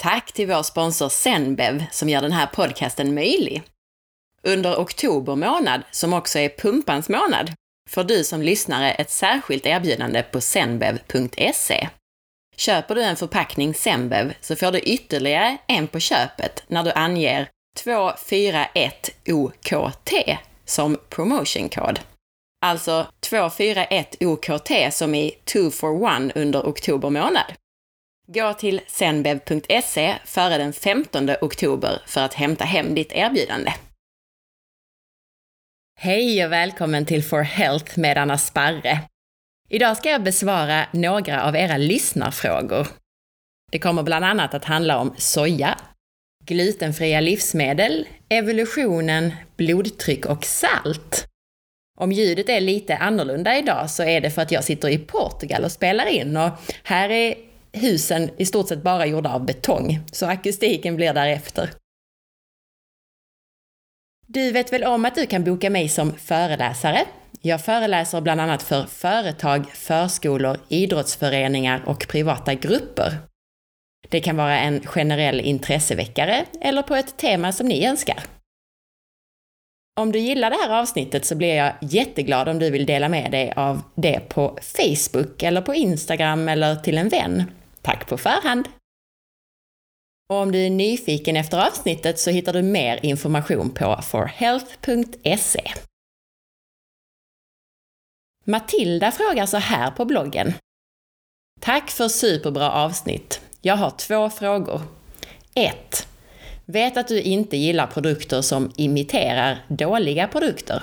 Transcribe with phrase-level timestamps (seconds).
[0.00, 3.62] Tack till vår sponsor Zenbev som gör den här podcasten möjlig.
[4.42, 7.52] Under oktober månad, som också är pumpans månad,
[7.90, 11.88] får du som lyssnare ett särskilt erbjudande på zenbev.se.
[12.56, 17.48] Köper du en förpackning Zenbev så får du ytterligare en på köpet när du anger
[17.78, 22.00] 241OKT som promotionkod.
[22.66, 27.52] Alltså 241OKT som i 2 for 1 under oktober månad.
[28.32, 33.72] Gå till zenbev.se före den 15 oktober för att hämta hem ditt erbjudande.
[36.00, 39.00] Hej och välkommen till For Health med Anna Sparre.
[39.68, 42.86] Idag ska jag besvara några av era lyssnarfrågor.
[43.72, 45.78] Det kommer bland annat att handla om soja,
[46.44, 51.26] glutenfria livsmedel, evolutionen, blodtryck och salt.
[52.00, 55.64] Om ljudet är lite annorlunda idag så är det för att jag sitter i Portugal
[55.64, 56.50] och spelar in och
[56.82, 61.70] här är husen i stort sett bara gjorda av betong, så akustiken blir därefter.
[64.26, 67.04] Du vet väl om att du kan boka mig som föreläsare?
[67.40, 73.12] Jag föreläser bland annat för företag, förskolor, idrottsföreningar och privata grupper.
[74.08, 78.37] Det kan vara en generell intresseväckare eller på ett tema som ni önskar.
[79.98, 83.30] Om du gillar det här avsnittet så blir jag jätteglad om du vill dela med
[83.30, 87.50] dig av det på Facebook eller på Instagram eller till en vän.
[87.82, 88.68] Tack på förhand!
[90.28, 95.72] Och om du är nyfiken efter avsnittet så hittar du mer information på forhealth.se.
[98.44, 100.52] Matilda frågar så här på bloggen.
[101.60, 103.40] Tack för superbra avsnitt.
[103.62, 104.80] Jag har två frågor.
[105.54, 106.08] 1.
[106.72, 110.82] Vet att du inte gillar produkter som imiterar dåliga produkter.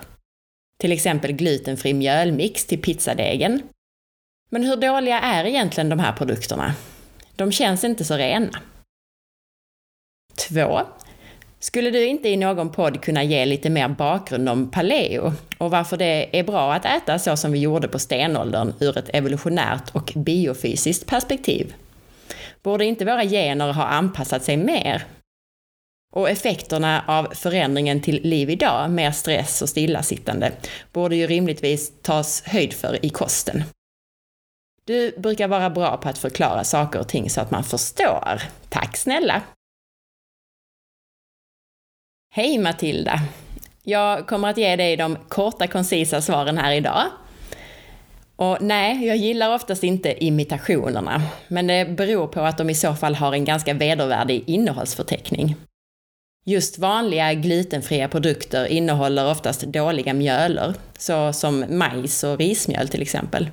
[0.80, 3.62] Till exempel glutenfri mjölmix till pizzadegen.
[4.50, 6.74] Men hur dåliga är egentligen de här produkterna?
[7.36, 8.60] De känns inte så rena.
[10.50, 10.82] 2.
[11.60, 15.98] Skulle du inte i någon podd kunna ge lite mer bakgrund om paleo och varför
[15.98, 20.12] det är bra att äta så som vi gjorde på stenåldern ur ett evolutionärt och
[20.16, 21.74] biofysiskt perspektiv?
[22.64, 25.04] Borde inte våra gener ha anpassat sig mer?
[26.16, 30.52] Och effekterna av förändringen till liv idag, mer stress och stillasittande,
[30.94, 33.64] borde ju rimligtvis tas höjd för i kosten.
[34.86, 38.42] Du brukar vara bra på att förklara saker och ting så att man förstår.
[38.70, 39.42] Tack snälla!
[42.34, 43.20] Hej Matilda!
[43.84, 47.04] Jag kommer att ge dig de korta koncisa svaren här idag.
[48.36, 52.94] Och nej, jag gillar oftast inte imitationerna, men det beror på att de i så
[52.94, 55.56] fall har en ganska vedervärdig innehållsförteckning.
[56.48, 63.50] Just vanliga glutenfria produkter innehåller oftast dåliga mjöler, så som majs och rismjöl till exempel.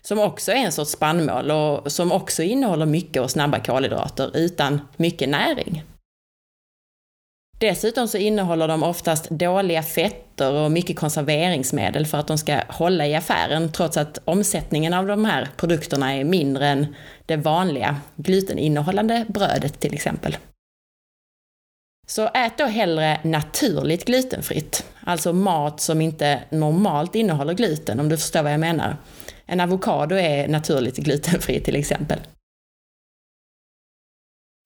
[0.00, 4.80] Som också är en sorts spannmål och som också innehåller mycket och snabba kolhydrater utan
[4.96, 5.82] mycket näring.
[7.58, 13.06] Dessutom så innehåller de oftast dåliga fetter och mycket konserveringsmedel för att de ska hålla
[13.06, 16.94] i affären, trots att omsättningen av de här produkterna är mindre än
[17.26, 20.36] det vanliga gluteninnehållande brödet till exempel.
[22.06, 28.16] Så ät då hellre naturligt glutenfritt, alltså mat som inte normalt innehåller gluten, om du
[28.16, 28.96] förstår vad jag menar.
[29.46, 32.18] En avokado är naturligt glutenfri till exempel.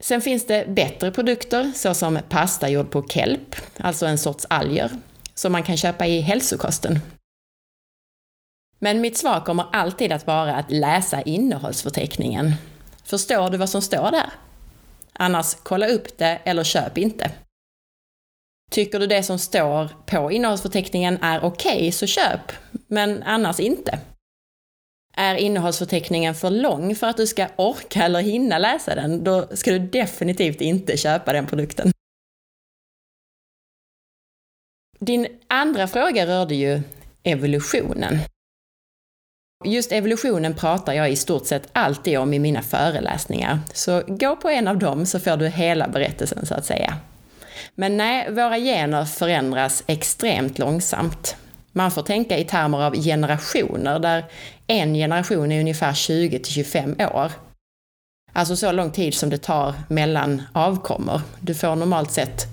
[0.03, 4.91] Sen finns det bättre produkter, såsom pasta gjord på kelp, alltså en sorts alger,
[5.35, 7.01] som man kan köpa i hälsokosten.
[8.79, 12.53] Men mitt svar kommer alltid att vara att läsa innehållsförteckningen.
[13.05, 14.31] Förstår du vad som står där?
[15.19, 17.31] Annars kolla upp det eller köp inte.
[18.71, 22.53] Tycker du det som står på innehållsförteckningen är okej, okay, så köp,
[22.87, 23.99] men annars inte.
[25.17, 29.71] Är innehållsförteckningen för lång för att du ska orka eller hinna läsa den, då ska
[29.71, 31.93] du definitivt inte köpa den produkten.
[34.99, 36.83] Din andra fråga rörde ju
[37.23, 38.19] evolutionen.
[39.67, 44.49] Just evolutionen pratar jag i stort sett alltid om i mina föreläsningar, så gå på
[44.49, 46.97] en av dem så får du hela berättelsen så att säga.
[47.75, 51.37] Men nej, våra gener förändras extremt långsamt.
[51.73, 54.25] Man får tänka i termer av generationer, där
[54.67, 57.33] en generation är ungefär 20 till 25 år.
[58.33, 61.21] Alltså så lång tid som det tar mellan avkommor.
[61.41, 62.47] Du får normalt sett,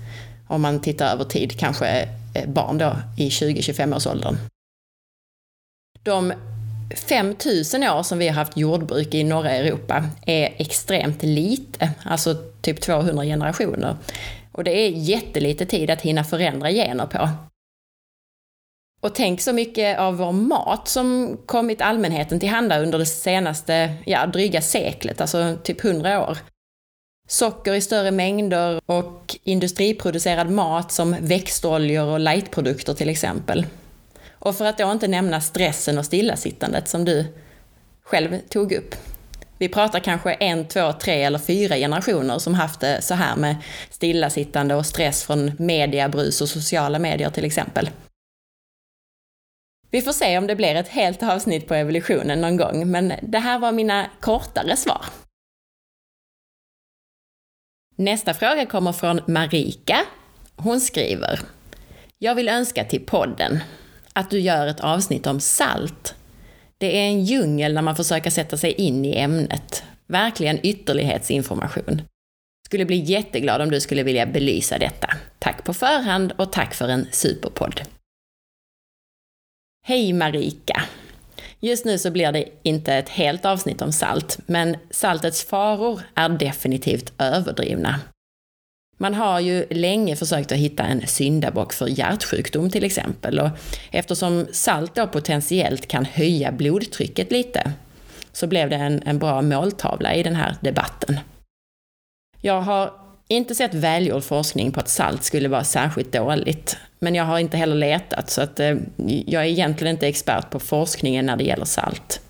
[0.48, 4.36] om man tittar över tid, kanske eh, barn då i 20-25 års åldern.
[6.02, 6.32] De
[6.94, 12.80] 5000 år som vi har haft jordbruk i norra Europa är extremt lite, alltså typ
[12.80, 13.96] 200 generationer.
[14.52, 17.28] Och det är jättelite tid att hinna förändra gener på.
[19.00, 23.94] Och tänk så mycket av vår mat som kommit allmänheten till handa under det senaste,
[24.06, 26.38] ja, dryga seklet, alltså typ 100 år.
[27.28, 33.66] Socker i större mängder och industriproducerad mat som växtoljor och lightprodukter till exempel.
[34.44, 37.26] Och för att då inte nämna stressen och stillasittandet som du
[38.02, 38.94] själv tog upp.
[39.58, 43.56] Vi pratar kanske en, två, tre eller fyra generationer som haft det så här med
[43.90, 47.90] stillasittande och stress från mediabrus och sociala medier till exempel.
[49.90, 53.38] Vi får se om det blir ett helt avsnitt på evolutionen någon gång, men det
[53.38, 55.04] här var mina kortare svar.
[57.96, 59.98] Nästa fråga kommer från Marika.
[60.56, 61.40] Hon skriver
[62.18, 63.60] Jag vill önska till podden
[64.14, 66.14] att du gör ett avsnitt om salt.
[66.78, 69.84] Det är en djungel när man försöker sätta sig in i ämnet.
[70.06, 72.02] Verkligen ytterlighetsinformation.
[72.66, 75.08] Skulle bli jätteglad om du skulle vilja belysa detta.
[75.38, 77.80] Tack på förhand och tack för en superpodd.
[79.86, 80.82] Hej Marika!
[81.60, 86.28] Just nu så blir det inte ett helt avsnitt om salt, men saltets faror är
[86.28, 88.00] definitivt överdrivna.
[88.96, 93.50] Man har ju länge försökt att hitta en syndabock för hjärtsjukdom till exempel och
[93.90, 97.72] eftersom salt då potentiellt kan höja blodtrycket lite
[98.32, 101.20] så blev det en, en bra måltavla i den här debatten.
[102.40, 102.92] Jag har
[103.28, 106.76] inte sett välgjord forskning på att salt skulle vara särskilt dåligt.
[106.98, 108.76] Men jag har inte heller letat, så att eh,
[109.26, 112.20] jag är egentligen inte expert på forskningen när det gäller salt.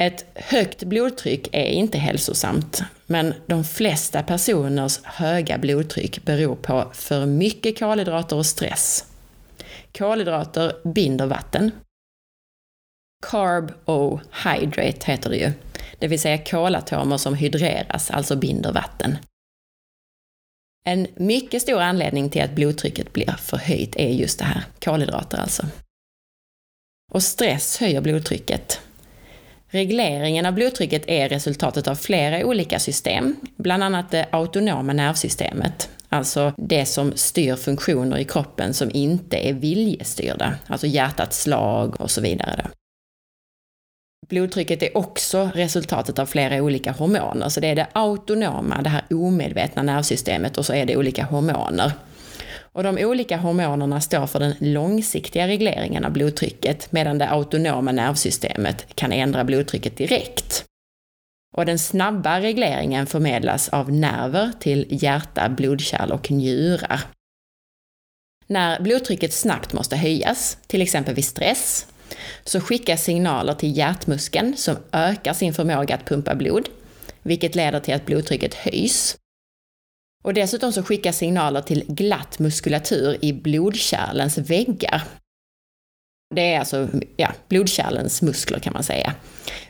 [0.00, 7.26] Ett högt blodtryck är inte hälsosamt, men de flesta personers höga blodtryck beror på för
[7.26, 9.04] mycket kolhydrater och stress.
[9.92, 11.70] Kolhydrater binder vatten.
[13.26, 15.52] Carb O hydrate heter det ju,
[15.98, 19.18] det vill säga kolatomer som hydreras, alltså binder vatten.
[20.84, 25.66] En mycket stor anledning till att blodtrycket blir förhöjt är just det här, kolhydrater alltså.
[27.12, 28.80] Och stress höjer blodtrycket.
[29.72, 36.52] Regleringen av blodtrycket är resultatet av flera olika system, bland annat det autonoma nervsystemet, alltså
[36.56, 42.20] det som styr funktioner i kroppen som inte är viljestyrda, alltså hjärtats slag och så
[42.20, 42.66] vidare.
[44.28, 49.02] Blodtrycket är också resultatet av flera olika hormoner, så det är det autonoma, det här
[49.10, 51.92] omedvetna nervsystemet och så är det olika hormoner.
[52.72, 58.94] Och de olika hormonerna står för den långsiktiga regleringen av blodtrycket, medan det autonoma nervsystemet
[58.94, 60.64] kan ändra blodtrycket direkt.
[61.56, 67.00] Och den snabba regleringen förmedlas av nerver till hjärta, blodkärl och njurar.
[68.46, 71.86] När blodtrycket snabbt måste höjas, till exempel vid stress,
[72.44, 76.68] så skickas signaler till hjärtmuskeln som ökar sin förmåga att pumpa blod,
[77.22, 79.19] vilket leder till att blodtrycket höjs.
[80.22, 85.02] Och dessutom så skickas signaler till glatt muskulatur i blodkärlens väggar.
[86.34, 89.14] Det är alltså ja, blodkärlens muskler kan man säga.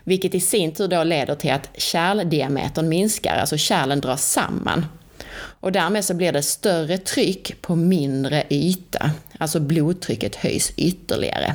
[0.04, 4.86] Vilket i sin tur då leder till att kärldiametern minskar, alltså kärlen dras samman.
[5.34, 11.54] Och därmed så blir det större tryck på mindre yta, alltså blodtrycket höjs ytterligare.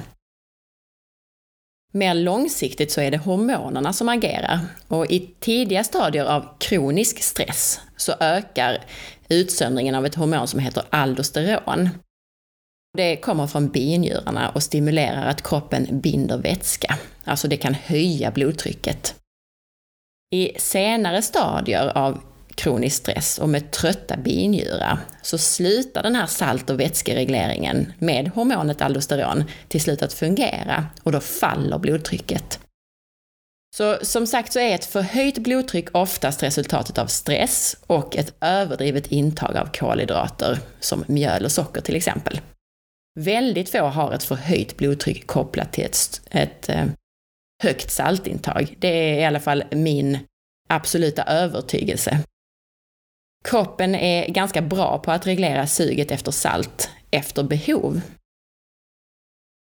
[1.96, 7.80] Mer långsiktigt så är det hormonerna som agerar och i tidiga stadier av kronisk stress
[7.98, 8.84] så ökar
[9.30, 11.90] utsöndringen av ett hormon som heter aldosteron.
[12.98, 19.16] Det kommer från binjurarna och stimulerar att kroppen binder vätska, alltså det kan höja blodtrycket.
[20.34, 22.22] I senare stadier av
[22.56, 28.82] kronisk stress och med trötta binjurar så slutar den här salt och vätskeregleringen med hormonet
[28.82, 32.60] aldosteron till slut att fungera och då faller blodtrycket.
[33.78, 39.08] Så som sagt så är ett förhöjt blodtryck oftast resultatet av stress och ett överdrivet
[39.08, 42.42] intag av kolhydrater, som mjöl och socker till exempel.
[43.20, 46.86] Väldigt få har ett förhöjt blodtryck kopplat till ett, ett eh,
[47.64, 48.76] högt saltintag.
[48.80, 50.20] Det är i alla fall min
[50.70, 52.20] absoluta övertygelse.
[53.46, 58.02] Kroppen är ganska bra på att reglera suget efter salt efter behov.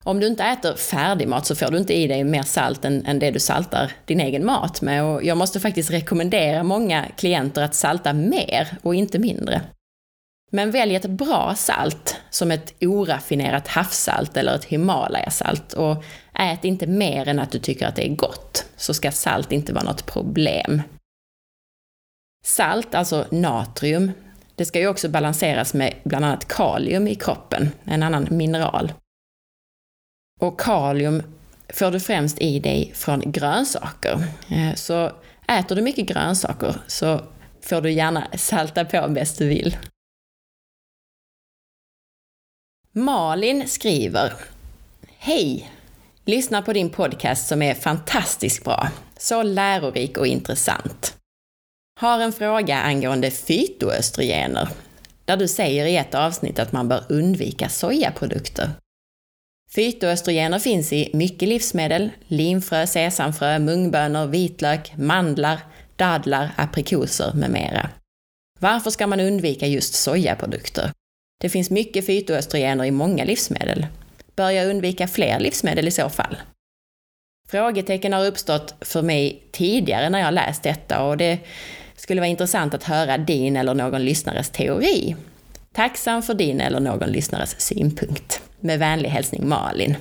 [0.04, 3.20] Om du inte äter färdigmat så får du inte i dig mer salt än, än
[3.20, 5.04] det du saltar din egen mat med.
[5.04, 9.62] Och jag måste faktiskt rekommendera många klienter att salta mer och inte mindre.
[10.52, 16.04] Men välj ett bra salt, som ett oraffinerat havssalt eller ett Himalayasalt och
[16.40, 19.74] ät inte mer än att du tycker att det är gott, så ska salt inte
[19.74, 20.82] vara något problem.
[22.46, 24.12] Salt, alltså natrium,
[24.56, 28.94] det ska ju också balanseras med bland annat kalium i kroppen, en annan mineral.
[30.40, 31.24] Och kalium
[31.74, 34.24] får du främst i dig från grönsaker.
[34.50, 35.12] Eh, så
[35.48, 37.22] äter du mycket grönsaker så
[37.62, 39.78] får du gärna salta på bäst du vill.
[42.92, 44.34] Malin skriver
[45.18, 45.72] Hej!
[46.26, 48.88] Lyssna på din podcast som är fantastiskt bra.
[49.18, 51.18] Så lärorik och intressant
[52.00, 54.70] har en fråga angående fytoöstrogener,
[55.26, 58.70] där du säger i ett avsnitt att man bör undvika sojaprodukter.
[59.76, 65.60] Fytoöstrogener finns i mycket livsmedel, linfrö, sesamfrö, mungbönor, vitlök, mandlar,
[65.96, 67.90] dadlar, aprikoser med mera.
[68.60, 70.92] Varför ska man undvika just sojaprodukter?
[71.42, 73.88] Det finns mycket fytoöstrogener i många livsmedel.
[74.36, 76.38] Bör jag undvika fler livsmedel i så fall?
[77.48, 81.40] Frågetecken har uppstått för mig tidigare när jag läst detta och det
[82.04, 85.16] skulle vara intressant att höra din eller någon lyssnares teori.
[85.74, 88.42] Tacksam för din eller någon lyssnares synpunkt.
[88.60, 89.96] Med vänlig hälsning Malin.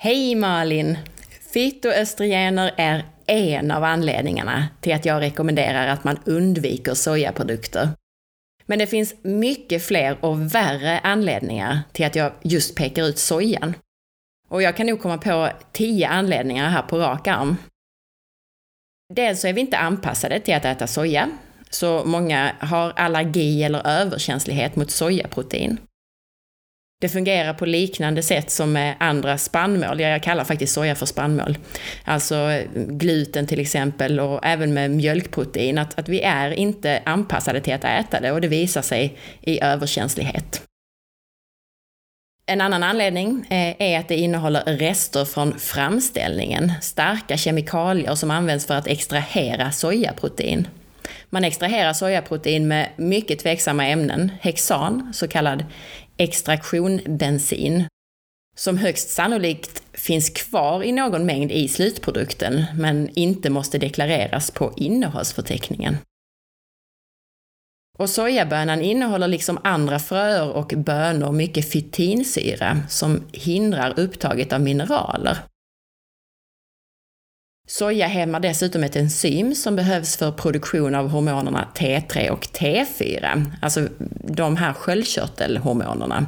[0.00, 0.98] Hej Malin!
[1.54, 7.88] Fytoöstrogener är en av anledningarna till att jag rekommenderar att man undviker sojaprodukter.
[8.66, 13.74] Men det finns mycket fler och värre anledningar till att jag just pekar ut sojan.
[14.48, 17.56] Och jag kan nog komma på tio anledningar här på rak arm.
[19.08, 21.30] Dels så är vi inte anpassade till att äta soja,
[21.70, 25.78] så många har allergi eller överkänslighet mot sojaprotein.
[27.00, 31.58] Det fungerar på liknande sätt som med andra spannmål, jag kallar faktiskt soja för spannmål.
[32.04, 37.74] Alltså gluten till exempel och även med mjölkprotein, att, att vi är inte anpassade till
[37.74, 40.62] att äta det och det visar sig i överkänslighet.
[42.46, 48.66] En annan anledning eh, är att det innehåller rester från framställningen, starka kemikalier som används
[48.66, 50.68] för att extrahera sojaprotein.
[51.30, 55.64] Man extraherar sojaprotein med mycket tveksamma ämnen, hexan, så kallad
[56.16, 57.84] extraktionbensin,
[58.56, 64.72] som högst sannolikt finns kvar i någon mängd i slutprodukten, men inte måste deklareras på
[64.76, 65.96] innehållsförteckningen.
[67.98, 75.38] Och sojabönan innehåller liksom andra fröer och bönor mycket fytinsyra som hindrar upptaget av mineraler.
[77.66, 83.88] Soja hämmar dessutom ett enzym som behövs för produktion av hormonerna T3 och T4, alltså
[84.24, 86.26] de här sköldkörtelhormonerna.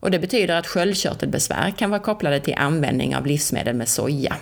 [0.00, 4.36] Och det betyder att sköldkörtelbesvär kan vara kopplade till användning av livsmedel med soja.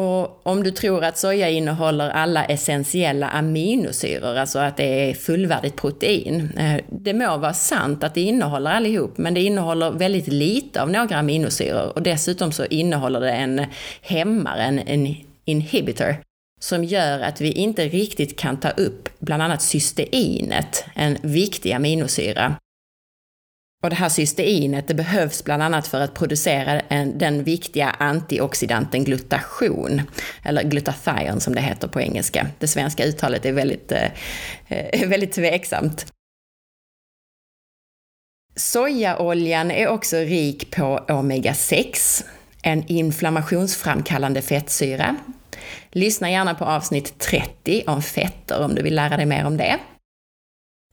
[0.00, 5.76] Och om du tror att soja innehåller alla essentiella aminosyror, alltså att det är fullvärdigt
[5.76, 6.52] protein.
[6.58, 10.90] Eh, det må vara sant att det innehåller allihop, men det innehåller väldigt lite av
[10.90, 13.64] några aminosyror och dessutom så innehåller det en
[14.02, 16.16] hämmare, en, en inhibitor,
[16.60, 22.54] som gör att vi inte riktigt kan ta upp bland annat cysteinet, en viktig aminosyra,
[23.82, 29.04] och det här cysteinet det behövs bland annat för att producera en, den viktiga antioxidanten
[29.04, 30.02] glutation,
[30.44, 32.46] eller glutathion som det heter på engelska.
[32.58, 34.10] Det svenska uttalet är väldigt, eh,
[34.68, 36.12] eh väldigt tveksamt.
[38.56, 42.24] Sojaoljan är också rik på omega-6,
[42.62, 45.16] en inflammationsframkallande fettsyra.
[45.90, 49.78] Lyssna gärna på avsnitt 30 om fetter om du vill lära dig mer om det.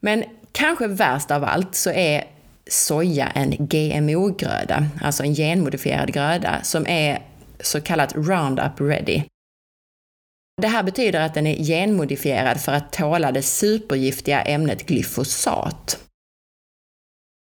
[0.02, 2.37] Men kanske värst av allt så är
[2.70, 7.22] soja en GMO-gröda, alltså en genmodifierad gröda, som är
[7.60, 9.24] så kallat Roundup Ready.
[10.62, 16.00] Det här betyder att den är genmodifierad för att tåla det supergiftiga ämnet glyfosat.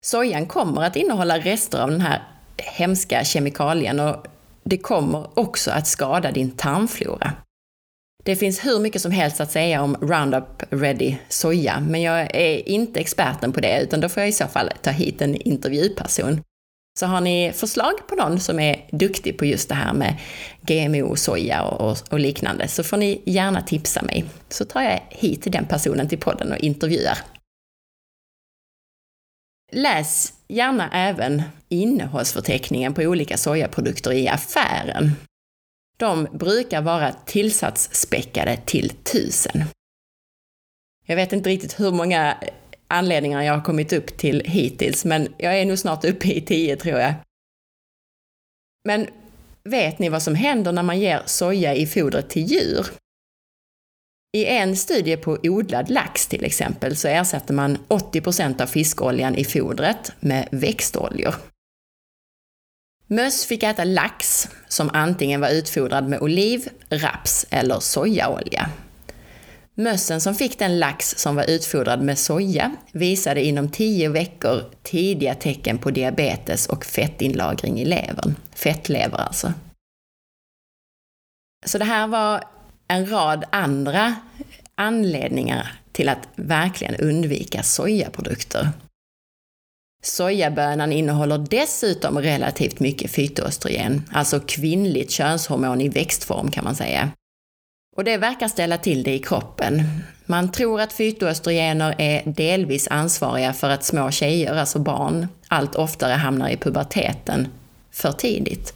[0.06, 2.24] Sojan kommer att innehålla rester av den här
[2.58, 4.26] hemska kemikalien och
[4.64, 7.34] det kommer också att skada din tarmflora.
[8.24, 12.70] Det finns hur mycket som helst att säga om Roundup Ready soja, men jag är
[12.70, 16.42] inte experten på det, utan då får jag i så fall ta hit en intervjuperson.
[17.00, 20.18] Så har ni förslag på någon som är duktig på just det här med
[20.62, 24.26] GMO, soja och, och, liknande, så får ni gärna tipsa mig.
[24.50, 27.18] Så tar jag hit den personen till podden och intervjuar.
[29.72, 35.12] Läs gärna även innehållsförteckningen på olika sojaprodukter i affären.
[36.00, 39.64] De brukar vara tillsatsspäckade till tusen.
[41.06, 42.38] Jag vet inte riktigt hur många
[42.88, 46.76] anledningar jag har kommit upp till hittills, men jag är nog snart uppe i tio
[46.76, 47.14] tror jag.
[48.86, 49.08] Men
[49.64, 52.88] vet ni vad som händer när man ger soja i fodret till djur?
[54.38, 59.46] I en studie på odlad lax till exempel så ersätter man 80% av fiskoljan i
[59.46, 61.36] fodret med växtoljor.
[63.12, 68.70] Möss fick äta lax som antingen var utfodrad med oliv, raps eller sojaolja.
[69.76, 75.36] Mössen som fick den lax som var utfodrad med soja visade inom 10 veckor tidiga
[75.36, 78.36] tecken på diabetes och fettinlagring i levern.
[78.56, 79.54] Fettlever alltså.
[81.66, 82.44] Så det här var
[82.88, 84.16] en rad andra
[84.76, 88.70] anledningar till att verkligen undvika sojaprodukter.
[90.04, 97.12] Sojabönan innehåller dessutom relativt mycket fytoöstrogen, alltså kvinnligt könshormon i växtform kan man säga.
[97.96, 99.82] Och det verkar ställa till det i kroppen.
[100.26, 106.14] Man tror att fytoöstrogener är delvis ansvariga för att små tjejer, alltså barn, allt oftare
[106.14, 107.48] hamnar i puberteten
[107.92, 108.74] för tidigt.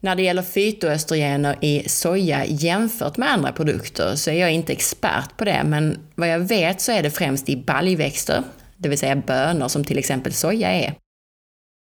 [0.00, 5.36] När det gäller fytoöstrogener i soja jämfört med andra produkter så är jag inte expert
[5.36, 8.42] på det, men vad jag vet så är det främst i baljväxter,
[8.76, 10.94] det vill säga bönor som till exempel soja är,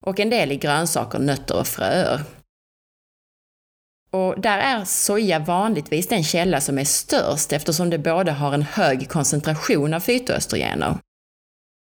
[0.05, 2.21] och en del i grönsaker, nötter och fröer.
[4.11, 8.61] Och där är soja vanligtvis den källa som är störst eftersom det både har en
[8.61, 10.97] hög koncentration av fytoöstrogener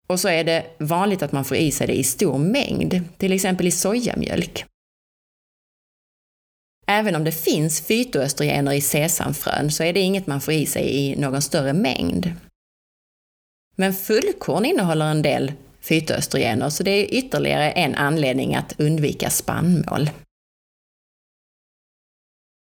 [0.08, 3.32] och så är det vanligt att man får i sig det i stor mängd, till
[3.32, 4.66] exempel i sojamjölk.
[6.88, 10.90] Även om det finns fytoöstrogener i sesamfrön så är det inget man får i sig
[10.96, 12.32] i någon större mängd.
[13.80, 20.10] Men fullkorn innehåller en del fytoöstrogener, så det är ytterligare en anledning att undvika spannmål.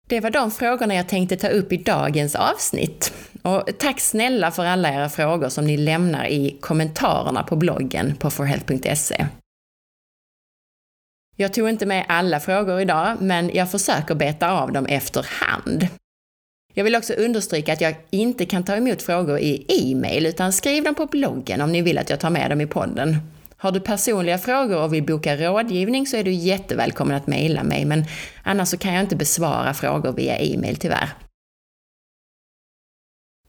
[0.08, 3.12] Det var de frågorna jag tänkte ta upp i dagens avsnitt.
[3.42, 8.30] Och tack snälla för alla era frågor som ni lämnar i kommentarerna på bloggen på
[8.30, 9.26] forhealth.se.
[11.36, 15.88] Jag tog inte med alla frågor idag, men jag försöker beta av dem efterhand.
[16.74, 20.84] Jag vill också understryka att jag inte kan ta emot frågor i e-mail, utan skriv
[20.84, 23.16] dem på bloggen om ni vill att jag tar med dem i podden.
[23.56, 27.84] Har du personliga frågor och vill boka rådgivning så är du jättevälkommen att mejla mig,
[27.84, 28.04] men
[28.42, 31.08] annars så kan jag inte besvara frågor via e-mail tyvärr.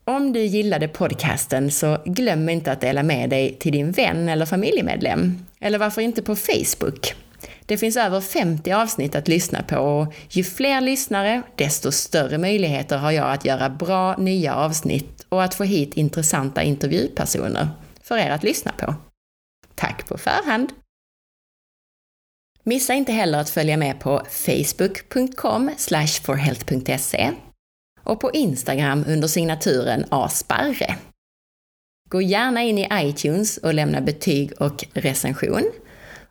[0.06, 4.46] Om du gillade podcasten så glöm inte att dela med dig till din vän eller
[4.46, 5.46] familjemedlem.
[5.60, 7.16] Eller varför inte på Facebook?
[7.74, 12.98] Det finns över 50 avsnitt att lyssna på och ju fler lyssnare, desto större möjligheter
[12.98, 17.68] har jag att göra bra nya avsnitt och att få hit intressanta intervjupersoner
[18.02, 18.96] för er att lyssna på.
[19.76, 20.72] Tack på förhand!
[22.64, 25.72] Missa inte heller att följa med på facebook.com
[26.24, 27.32] forhealth.se
[28.04, 30.96] och på Instagram under signaturen asparre.
[32.10, 35.72] Gå gärna in i iTunes och lämna betyg och recension.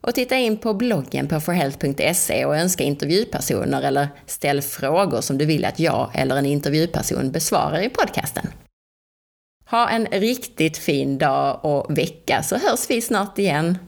[0.03, 5.45] Och titta in på bloggen på forhealth.se och önska intervjupersoner eller ställ frågor som du
[5.45, 8.47] vill att jag eller en intervjuperson besvarar i podcasten.
[9.71, 13.79] Ha en riktigt fin dag och vecka så hörs vi snart igen.